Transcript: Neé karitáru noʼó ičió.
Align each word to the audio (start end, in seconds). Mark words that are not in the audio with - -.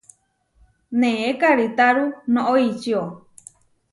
Neé 0.99 1.29
karitáru 1.41 2.03
noʼó 2.33 2.53
ičió. 2.69 3.01